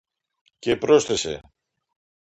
[0.59, 1.41] Και πρόσθεσε: